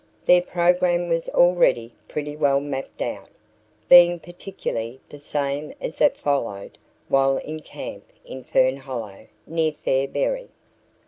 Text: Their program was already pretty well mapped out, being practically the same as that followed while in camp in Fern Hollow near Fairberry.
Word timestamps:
Their 0.25 0.41
program 0.41 1.09
was 1.09 1.29
already 1.29 1.91
pretty 2.07 2.35
well 2.35 2.59
mapped 2.59 3.03
out, 3.03 3.29
being 3.87 4.19
practically 4.19 4.99
the 5.09 5.19
same 5.19 5.75
as 5.79 5.99
that 5.99 6.17
followed 6.17 6.79
while 7.07 7.37
in 7.37 7.59
camp 7.59 8.05
in 8.25 8.43
Fern 8.43 8.77
Hollow 8.77 9.27
near 9.45 9.71
Fairberry. 9.71 10.49